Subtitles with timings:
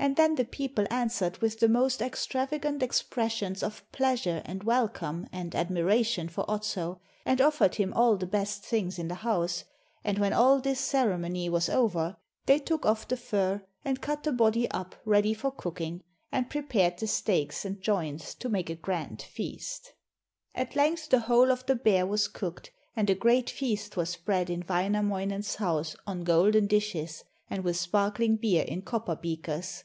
[0.00, 5.52] And then the people answered with the most extravagant expressions of pleasure and welcome and
[5.56, 9.64] admiration for Otso, and offered him all the best things in the house,
[10.04, 12.16] and when all this ceremony was over
[12.46, 16.96] they took off the fur and cut the body up ready for cooking, and prepared
[16.98, 19.94] the steaks and joints to make a grand feast.
[20.54, 24.48] At length the whole of the bear was cooked, and a great feast was spread
[24.48, 29.82] in Wainamoinen's house on golden dishes, and with sparkling beer in copper beakers.